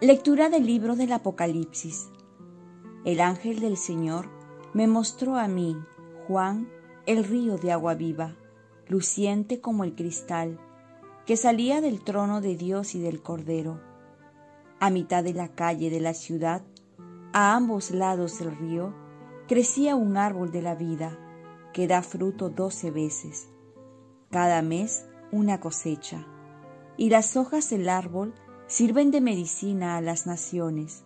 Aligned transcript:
Lectura 0.00 0.48
del 0.48 0.64
libro 0.64 0.94
del 0.94 1.10
Apocalipsis. 1.10 2.08
El 3.04 3.20
ángel 3.20 3.58
del 3.58 3.76
Señor 3.76 4.30
me 4.72 4.86
mostró 4.86 5.34
a 5.34 5.48
mí, 5.48 5.76
Juan, 6.28 6.68
el 7.06 7.24
río 7.24 7.58
de 7.58 7.72
agua 7.72 7.94
viva, 7.94 8.36
luciente 8.86 9.60
como 9.60 9.82
el 9.82 9.96
cristal, 9.96 10.60
que 11.26 11.36
salía 11.36 11.80
del 11.80 12.04
trono 12.04 12.40
de 12.40 12.54
Dios 12.54 12.94
y 12.94 13.00
del 13.00 13.22
Cordero. 13.22 13.80
A 14.78 14.88
mitad 14.90 15.24
de 15.24 15.34
la 15.34 15.48
calle 15.48 15.90
de 15.90 15.98
la 15.98 16.14
ciudad, 16.14 16.62
a 17.32 17.56
ambos 17.56 17.90
lados 17.90 18.38
del 18.38 18.56
río, 18.56 18.94
crecía 19.48 19.96
un 19.96 20.16
árbol 20.16 20.52
de 20.52 20.62
la 20.62 20.76
vida, 20.76 21.18
que 21.72 21.88
da 21.88 22.02
fruto 22.02 22.50
doce 22.50 22.92
veces, 22.92 23.48
cada 24.30 24.62
mes 24.62 25.08
una 25.32 25.58
cosecha, 25.58 26.24
y 26.96 27.10
las 27.10 27.36
hojas 27.36 27.68
del 27.70 27.88
árbol 27.88 28.32
sirven 28.68 29.10
de 29.10 29.22
medicina 29.22 29.96
a 29.96 30.02
las 30.02 30.26
naciones. 30.26 31.04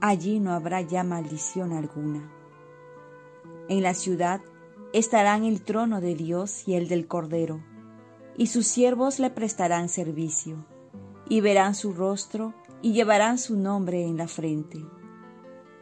Allí 0.00 0.40
no 0.40 0.52
habrá 0.52 0.80
ya 0.80 1.04
maldición 1.04 1.72
alguna. 1.72 2.32
En 3.68 3.82
la 3.82 3.92
ciudad 3.92 4.40
estarán 4.94 5.44
el 5.44 5.62
trono 5.62 6.00
de 6.00 6.14
Dios 6.14 6.66
y 6.66 6.74
el 6.74 6.88
del 6.88 7.06
Cordero, 7.06 7.62
y 8.38 8.46
sus 8.46 8.66
siervos 8.66 9.18
le 9.18 9.28
prestarán 9.28 9.90
servicio, 9.90 10.64
y 11.28 11.42
verán 11.42 11.74
su 11.74 11.92
rostro 11.92 12.54
y 12.80 12.94
llevarán 12.94 13.36
su 13.36 13.56
nombre 13.56 14.02
en 14.06 14.16
la 14.16 14.26
frente. 14.26 14.82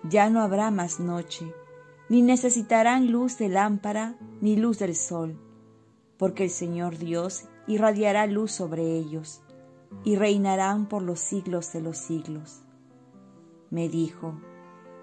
Ya 0.02 0.30
no 0.30 0.40
habrá 0.40 0.72
más 0.72 0.98
noche, 0.98 1.54
ni 2.08 2.22
necesitarán 2.22 3.12
luz 3.12 3.38
de 3.38 3.48
lámpara 3.48 4.18
ni 4.40 4.56
luz 4.56 4.80
del 4.80 4.96
sol, 4.96 5.38
porque 6.18 6.42
el 6.42 6.50
Señor 6.50 6.98
Dios 6.98 7.44
irradiará 7.68 8.26
luz 8.26 8.50
sobre 8.50 8.96
ellos 8.96 9.43
y 10.02 10.16
reinarán 10.16 10.86
por 10.86 11.02
los 11.02 11.20
siglos 11.20 11.72
de 11.72 11.80
los 11.80 11.98
siglos. 11.98 12.62
Me 13.70 13.88
dijo, 13.88 14.40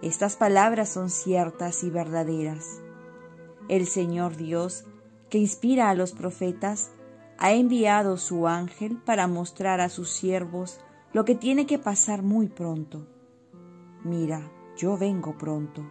estas 0.01 0.35
palabras 0.35 0.89
son 0.89 1.09
ciertas 1.09 1.83
y 1.83 1.89
verdaderas. 1.89 2.81
El 3.69 3.85
Señor 3.87 4.35
Dios, 4.35 4.85
que 5.29 5.37
inspira 5.37 5.89
a 5.89 5.93
los 5.93 6.11
profetas, 6.11 6.91
ha 7.37 7.53
enviado 7.53 8.17
su 8.17 8.47
ángel 8.47 8.97
para 8.97 9.27
mostrar 9.27 9.79
a 9.79 9.89
sus 9.89 10.09
siervos 10.09 10.79
lo 11.13 11.25
que 11.25 11.35
tiene 11.35 11.65
que 11.65 11.79
pasar 11.79 12.21
muy 12.23 12.47
pronto. 12.47 13.07
Mira, 14.03 14.51
yo 14.77 14.97
vengo 14.97 15.37
pronto. 15.37 15.83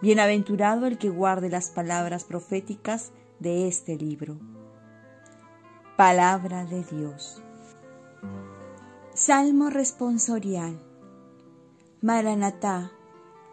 Bienaventurado 0.00 0.86
el 0.86 0.98
que 0.98 1.08
guarde 1.08 1.48
las 1.50 1.70
palabras 1.70 2.24
proféticas 2.24 3.12
de 3.40 3.68
este 3.68 3.96
libro. 3.96 4.38
Palabra 5.96 6.64
de 6.64 6.84
Dios. 6.84 7.42
Salmo 9.14 9.68
responsorial. 9.68 10.80
Maranatá, 12.00 12.92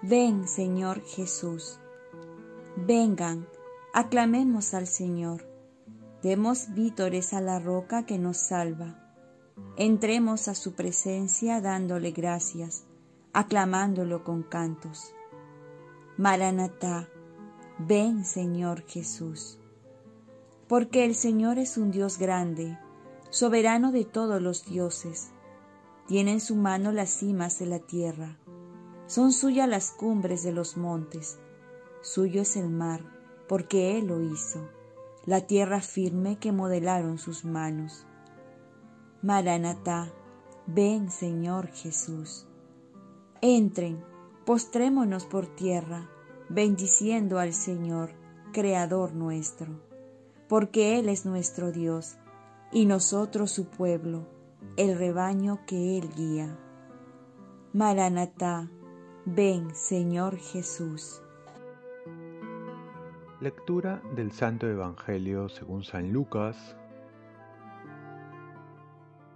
ven 0.03 0.47
Señor 0.47 1.01
Jesús. 1.01 1.79
Vengan, 2.75 3.47
aclamemos 3.93 4.75
al 4.75 4.85
Señor. 4.85 5.47
Demos 6.21 6.73
vítores 6.75 7.33
a 7.33 7.41
la 7.41 7.57
roca 7.57 8.05
que 8.05 8.19
nos 8.19 8.37
salva. 8.37 8.95
Entremos 9.75 10.47
a 10.47 10.53
su 10.53 10.73
presencia 10.73 11.61
dándole 11.61 12.11
gracias, 12.11 12.85
aclamándolo 13.33 14.23
con 14.23 14.43
cantos. 14.43 15.13
Maranatá, 16.17 17.09
ven 17.79 18.23
Señor 18.23 18.83
Jesús. 18.85 19.57
Porque 20.67 21.05
el 21.05 21.15
Señor 21.15 21.57
es 21.57 21.77
un 21.77 21.89
Dios 21.89 22.19
grande 22.19 22.77
soberano 23.29 23.91
de 23.91 24.05
todos 24.05 24.41
los 24.41 24.65
dioses. 24.65 25.31
Tiene 26.07 26.33
en 26.33 26.41
su 26.41 26.55
mano 26.55 26.91
las 26.91 27.09
cimas 27.09 27.59
de 27.59 27.65
la 27.65 27.79
tierra. 27.79 28.37
Son 29.07 29.31
suyas 29.31 29.67
las 29.67 29.91
cumbres 29.91 30.43
de 30.43 30.51
los 30.51 30.77
montes. 30.77 31.39
Suyo 32.01 32.41
es 32.41 32.55
el 32.55 32.69
mar, 32.69 33.01
porque 33.47 33.97
Él 33.97 34.07
lo 34.07 34.21
hizo, 34.21 34.69
la 35.25 35.41
tierra 35.41 35.81
firme 35.81 36.37
que 36.37 36.51
modelaron 36.51 37.17
sus 37.17 37.45
manos. 37.45 38.05
Maranatá, 39.21 40.13
ven 40.67 41.09
Señor 41.09 41.67
Jesús. 41.67 42.47
Entren, 43.41 44.03
postrémonos 44.45 45.25
por 45.25 45.47
tierra, 45.47 46.09
bendiciendo 46.49 47.39
al 47.39 47.53
Señor, 47.53 48.11
Creador 48.53 49.13
nuestro, 49.13 49.81
porque 50.47 50.97
Él 50.99 51.09
es 51.09 51.25
nuestro 51.25 51.71
Dios 51.71 52.17
y 52.71 52.85
nosotros 52.85 53.51
su 53.51 53.69
pueblo, 53.69 54.27
el 54.77 54.97
rebaño 54.97 55.59
que 55.65 55.97
Él 55.97 56.09
guía. 56.15 56.57
Maranatá, 57.73 58.69
ven 59.25 59.73
Señor 59.75 60.37
Jesús. 60.37 61.21
Lectura 63.41 64.01
del 64.15 64.31
Santo 64.31 64.67
Evangelio 64.67 65.49
según 65.49 65.83
San 65.83 66.11
Lucas. 66.11 66.77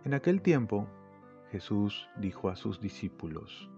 En 0.06 0.14
aquel 0.14 0.42
tiempo 0.42 0.88
Jesús 1.52 2.08
dijo 2.18 2.50
a 2.50 2.56
sus 2.56 2.80
discípulos, 2.80 3.70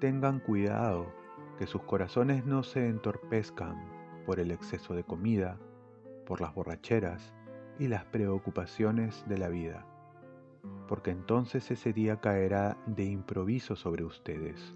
Tengan 0.00 0.40
cuidado 0.40 1.12
que 1.58 1.66
sus 1.66 1.82
corazones 1.82 2.44
no 2.44 2.62
se 2.62 2.88
entorpezcan 2.88 3.76
por 4.26 4.40
el 4.40 4.50
exceso 4.50 4.94
de 4.94 5.04
comida, 5.04 5.58
por 6.26 6.40
las 6.40 6.54
borracheras, 6.54 7.34
y 7.78 7.88
las 7.88 8.04
preocupaciones 8.04 9.24
de 9.28 9.38
la 9.38 9.48
vida, 9.48 9.84
porque 10.88 11.10
entonces 11.10 11.70
ese 11.70 11.92
día 11.92 12.20
caerá 12.20 12.76
de 12.86 13.04
improviso 13.04 13.76
sobre 13.76 14.04
ustedes. 14.04 14.74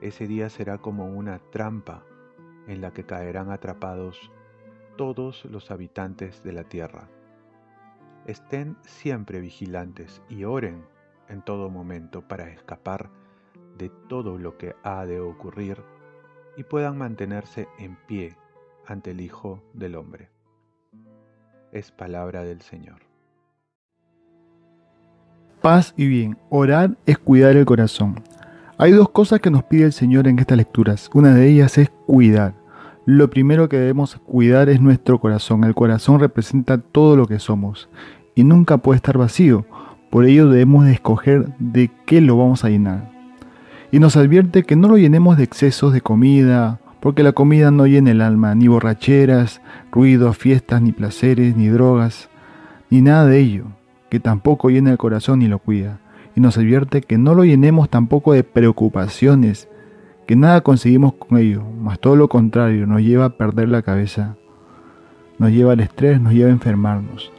Ese 0.00 0.26
día 0.26 0.48
será 0.48 0.78
como 0.78 1.06
una 1.06 1.38
trampa 1.50 2.04
en 2.66 2.80
la 2.80 2.92
que 2.92 3.04
caerán 3.04 3.50
atrapados 3.50 4.30
todos 4.96 5.44
los 5.44 5.70
habitantes 5.70 6.42
de 6.42 6.52
la 6.52 6.64
tierra. 6.64 7.08
Estén 8.26 8.76
siempre 8.82 9.40
vigilantes 9.40 10.22
y 10.28 10.44
oren 10.44 10.84
en 11.28 11.42
todo 11.42 11.70
momento 11.70 12.26
para 12.26 12.50
escapar 12.50 13.10
de 13.78 13.88
todo 14.08 14.36
lo 14.36 14.58
que 14.58 14.74
ha 14.82 15.06
de 15.06 15.20
ocurrir 15.20 15.82
y 16.56 16.64
puedan 16.64 16.98
mantenerse 16.98 17.68
en 17.78 17.96
pie 18.06 18.36
ante 18.86 19.12
el 19.12 19.20
Hijo 19.20 19.62
del 19.72 19.94
Hombre 19.94 20.39
es 21.72 21.90
palabra 21.90 22.42
del 22.44 22.60
Señor. 22.60 22.96
Paz 25.60 25.94
y 25.96 26.06
bien, 26.06 26.38
orar 26.48 26.96
es 27.06 27.18
cuidar 27.18 27.56
el 27.56 27.66
corazón. 27.66 28.22
Hay 28.78 28.92
dos 28.92 29.10
cosas 29.10 29.40
que 29.40 29.50
nos 29.50 29.64
pide 29.64 29.84
el 29.84 29.92
Señor 29.92 30.26
en 30.26 30.38
estas 30.38 30.56
lecturas. 30.56 31.10
Una 31.12 31.34
de 31.34 31.48
ellas 31.48 31.76
es 31.76 31.90
cuidar. 32.06 32.54
Lo 33.04 33.28
primero 33.28 33.68
que 33.68 33.76
debemos 33.76 34.16
cuidar 34.16 34.70
es 34.70 34.80
nuestro 34.80 35.20
corazón. 35.20 35.64
El 35.64 35.74
corazón 35.74 36.18
representa 36.18 36.78
todo 36.78 37.16
lo 37.16 37.26
que 37.26 37.38
somos 37.38 37.88
y 38.34 38.44
nunca 38.44 38.78
puede 38.78 38.96
estar 38.96 39.18
vacío. 39.18 39.66
Por 40.10 40.24
ello 40.24 40.48
debemos 40.48 40.86
de 40.86 40.92
escoger 40.92 41.54
de 41.58 41.90
qué 42.06 42.20
lo 42.20 42.38
vamos 42.38 42.64
a 42.64 42.70
llenar. 42.70 43.10
Y 43.92 43.98
nos 43.98 44.16
advierte 44.16 44.62
que 44.62 44.76
no 44.76 44.88
lo 44.88 44.96
llenemos 44.96 45.36
de 45.36 45.44
excesos 45.44 45.92
de 45.92 46.00
comida, 46.00 46.80
porque 47.00 47.22
la 47.22 47.32
comida 47.32 47.70
no 47.70 47.86
llena 47.86 48.10
el 48.10 48.20
alma, 48.20 48.54
ni 48.54 48.68
borracheras, 48.68 49.60
ruidos, 49.90 50.36
fiestas, 50.36 50.82
ni 50.82 50.92
placeres, 50.92 51.56
ni 51.56 51.68
drogas, 51.68 52.28
ni 52.90 53.00
nada 53.00 53.26
de 53.26 53.38
ello, 53.38 53.64
que 54.10 54.20
tampoco 54.20 54.68
llena 54.68 54.90
el 54.90 54.98
corazón 54.98 55.38
ni 55.38 55.48
lo 55.48 55.58
cuida, 55.58 56.00
y 56.36 56.40
nos 56.40 56.58
advierte 56.58 57.00
que 57.00 57.18
no 57.18 57.34
lo 57.34 57.44
llenemos 57.44 57.88
tampoco 57.88 58.32
de 58.32 58.44
preocupaciones, 58.44 59.68
que 60.26 60.36
nada 60.36 60.60
conseguimos 60.60 61.14
con 61.14 61.38
ello, 61.38 61.64
más 61.80 61.98
todo 61.98 62.16
lo 62.16 62.28
contrario, 62.28 62.86
nos 62.86 63.00
lleva 63.00 63.24
a 63.24 63.30
perder 63.30 63.68
la 63.68 63.82
cabeza, 63.82 64.36
nos 65.38 65.50
lleva 65.50 65.72
al 65.72 65.80
estrés, 65.80 66.20
nos 66.20 66.34
lleva 66.34 66.50
a 66.50 66.52
enfermarnos. 66.52 67.32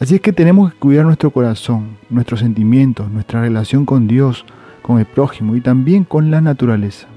Así 0.00 0.16
es 0.16 0.20
que 0.20 0.32
tenemos 0.32 0.72
que 0.72 0.78
cuidar 0.78 1.06
nuestro 1.06 1.30
corazón, 1.30 1.96
nuestros 2.10 2.40
sentimientos, 2.40 3.10
nuestra 3.10 3.40
relación 3.40 3.86
con 3.86 4.06
Dios, 4.06 4.44
con 4.82 4.98
el 4.98 5.06
prójimo 5.06 5.56
y 5.56 5.62
también 5.62 6.04
con 6.04 6.30
la 6.30 6.40
naturaleza. 6.42 7.08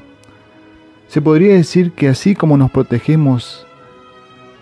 Se 1.09 1.23
podría 1.23 1.55
decir 1.55 1.91
que 1.93 2.07
así 2.07 2.35
como 2.35 2.55
nos 2.55 2.69
protegemos 2.69 3.65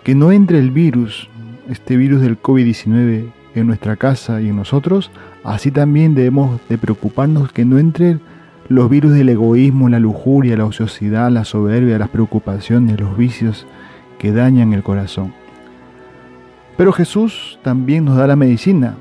que 0.05 0.15
no 0.15 0.31
entre 0.31 0.59
el 0.59 0.71
virus, 0.71 1.27
este 1.69 1.97
virus 1.97 2.21
del 2.21 2.41
COVID-19 2.41 3.25
en 3.53 3.67
nuestra 3.67 3.97
casa 3.97 4.39
y 4.39 4.47
en 4.47 4.55
nosotros, 4.55 5.11
así 5.43 5.71
también 5.71 6.15
debemos 6.15 6.61
de 6.69 6.77
preocuparnos 6.77 7.51
que 7.51 7.65
no 7.65 7.79
entre 7.79 8.19
los 8.69 8.89
virus 8.89 9.11
del 9.11 9.27
egoísmo, 9.27 9.89
la 9.89 9.99
lujuria, 9.99 10.55
la 10.55 10.63
ociosidad, 10.63 11.29
la 11.31 11.43
soberbia, 11.43 11.99
las 11.99 12.07
preocupaciones, 12.07 12.97
los 12.97 13.17
vicios 13.17 13.67
que 14.17 14.31
dañan 14.31 14.71
el 14.71 14.83
corazón. 14.83 15.33
Pero 16.77 16.93
Jesús 16.93 17.59
también 17.61 18.05
nos 18.05 18.15
da 18.15 18.25
la 18.25 18.37
medicina, 18.37 18.95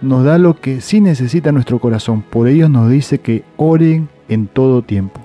nos 0.00 0.24
da 0.24 0.38
lo 0.38 0.58
que 0.58 0.80
sí 0.80 1.02
necesita 1.02 1.52
nuestro 1.52 1.78
corazón. 1.78 2.22
Por 2.22 2.48
ello 2.48 2.70
nos 2.70 2.88
dice 2.88 3.18
que 3.18 3.44
oren 3.58 4.08
en 4.30 4.46
todo 4.46 4.80
tiempo. 4.80 5.23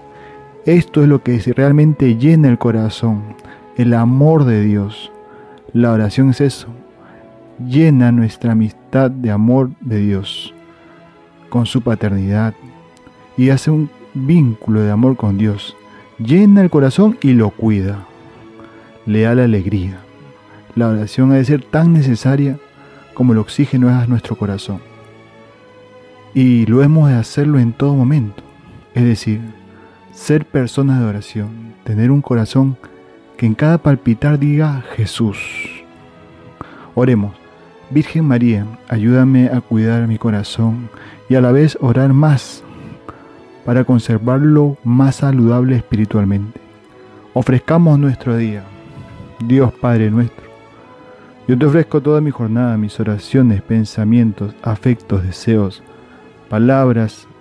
Esto 0.69 1.01
es 1.01 1.10
lo 1.10 1.24
que 1.24 1.39
realmente 1.56 2.16
llena 2.16 2.48
el 2.48 2.60
corazón, 2.60 3.24
el 3.75 3.92
amor 3.95 4.45
de 4.45 4.63
Dios. 4.63 5.12
La 5.74 5.92
oración 5.92 6.30
es 6.30 6.42
eso, 6.42 6.68
llena 7.57 8.12
nuestra 8.12 8.51
amistad 8.51 9.10
de 9.10 9.31
amor 9.31 9.71
de 9.80 9.98
Dios, 9.98 10.54
con 11.50 11.66
su 11.66 11.81
paternidad, 11.81 12.54
y 13.36 13.50
hace 13.50 13.71
un 13.71 13.89
vínculo 14.13 14.81
de 14.81 14.92
amor 14.92 15.16
con 15.16 15.39
Dios. 15.39 15.75
Llena 16.19 16.62
el 16.62 16.69
corazón 16.69 17.18
y 17.24 17.31
lo 17.33 17.50
cuida. 17.50 18.06
Le 19.07 19.21
da 19.21 19.33
la 19.33 19.45
alegría. 19.45 19.98
La 20.75 20.89
oración 20.89 21.31
ha 21.31 21.38
de 21.38 21.45
ser 21.45 21.63
tan 21.63 21.94
necesaria 21.94 22.60
como 23.16 23.33
el 23.33 23.39
oxígeno 23.39 23.89
es 23.89 23.95
a 23.95 24.06
nuestro 24.06 24.36
corazón. 24.36 24.81
Y 26.36 26.68
lo 26.68 26.83
hemos 26.83 27.10
de 27.10 27.16
hacerlo 27.16 27.57
en 27.57 27.74
todo 27.74 27.95
momento. 27.95 28.44
Es 28.94 29.04
decir, 29.04 29.42
ser 30.19 30.45
personas 30.45 31.00
de 31.00 31.06
oración, 31.06 31.74
tener 31.86 32.12
un 32.12 32.21
corazón 32.21 32.75
que 33.38 33.45
en 33.45 33.56
cada 33.56 33.77
palpitar 33.77 34.38
diga 34.38 34.83
Jesús. 34.95 35.38
Oremos. 36.94 37.33
Virgen 37.89 38.25
María, 38.25 38.68
ayúdame 38.89 39.48
a 39.48 39.62
cuidar 39.62 40.07
mi 40.07 40.18
corazón 40.18 40.89
y 41.30 41.36
a 41.36 41.42
la 41.42 41.51
vez 41.51 41.77
orar 41.81 42.13
más 42.13 42.63
para 43.66 43.86
conservarlo 43.86 44.77
más 44.83 45.16
saludable 45.16 45.77
espiritualmente. 45.77 46.60
Ofrezcamos 47.33 47.98
nuestro 47.98 48.36
día. 48.36 48.66
Dios 49.39 49.71
Padre 49.71 50.12
nuestro, 50.12 50.45
yo 51.48 51.57
te 51.57 51.66
ofrezco 51.66 52.01
toda 52.01 52.19
mi 52.19 52.30
jornada, 52.30 52.77
mis 52.77 53.00
oraciones, 53.00 53.62
pensamientos, 53.62 54.54
afectos, 54.63 55.24
deseos, 55.24 55.81
palabras, 56.50 57.25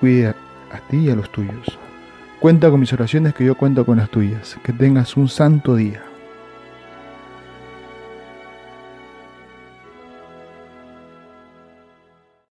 Cuida 0.00 0.34
a 0.72 0.78
ti 0.78 0.96
y 0.96 1.10
a 1.10 1.14
los 1.14 1.30
tuyos. 1.30 1.78
Cuenta 2.40 2.70
con 2.70 2.80
mis 2.80 2.92
oraciones 2.92 3.34
que 3.34 3.44
yo 3.44 3.54
cuento 3.54 3.84
con 3.84 3.98
las 3.98 4.08
tuyas. 4.08 4.56
Que 4.62 4.72
tengas 4.72 5.16
un 5.16 5.28
santo 5.28 5.76
día. 5.76 6.02